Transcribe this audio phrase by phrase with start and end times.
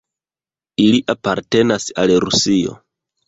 [0.85, 2.75] Ili apartenas al Rusio.